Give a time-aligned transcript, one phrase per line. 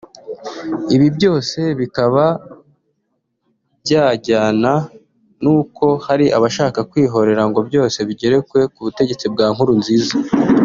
[0.95, 2.23] Ibi byose bikaba
[3.83, 4.73] byajyana
[5.41, 10.13] n’uko hari abashaka kwihorera ngo byose bigerekwe ku butegetsi bwa Nkurunziza